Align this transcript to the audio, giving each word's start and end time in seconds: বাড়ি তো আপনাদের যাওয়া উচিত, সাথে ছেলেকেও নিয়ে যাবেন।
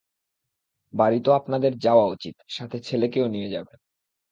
বাড়ি 0.93 1.19
তো 1.23 1.29
আপনাদের 1.31 1.71
যাওয়া 1.77 2.05
উচিত, 2.07 2.35
সাথে 2.49 2.77
ছেলেকেও 2.79 3.25
নিয়ে 3.27 3.49
যাবেন। 3.49 3.77